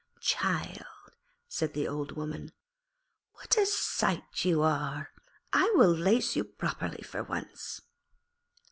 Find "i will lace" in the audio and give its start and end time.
5.53-6.35